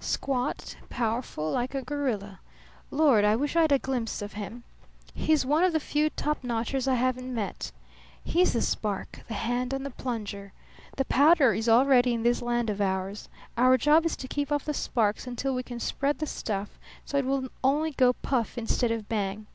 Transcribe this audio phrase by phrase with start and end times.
[0.00, 2.40] "Squat, powerful, like a gorilla.
[2.90, 4.64] Lord, I wish I'd had a glimpse of him!
[5.14, 7.70] He's one of the few topnotchers I haven't met.
[8.24, 10.52] He's the spark, the hand on the plunger.
[10.96, 14.50] The powder is all ready in this land of ours; our job is to keep
[14.50, 18.58] off the sparks until we can spread the stuff so it will only go puff
[18.58, 19.46] instead of bang.